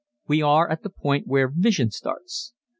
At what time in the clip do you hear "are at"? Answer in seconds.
0.41-0.81